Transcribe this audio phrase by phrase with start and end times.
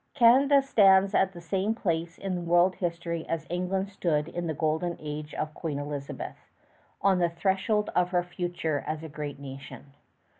[0.15, 4.53] Canada stands at the same place in the world's history as England stood in the
[4.55, 6.49] Golden Age of Queen Elizabeth
[7.03, 9.93] on the threshold of her future as a great nation.